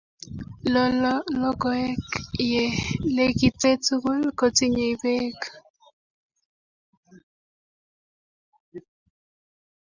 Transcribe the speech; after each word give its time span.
lokoek 1.41 2.03
ye 2.51 2.65
lekite 3.15 3.69
tugul 3.85 4.21
kotinyei 4.39 4.95
beek 5.01 5.39